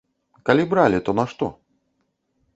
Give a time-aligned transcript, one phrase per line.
[0.49, 1.53] Калі бралі, то на што?